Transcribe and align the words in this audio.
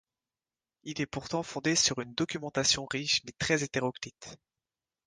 Il 0.81 0.99
est 0.99 1.05
pourtant 1.05 1.43
fondé 1.43 1.75
sur 1.75 1.99
une 1.99 2.15
documentation 2.15 2.85
riche 2.87 3.21
mais 3.23 3.33
très 3.33 3.63
hétéroclite. 3.63 4.39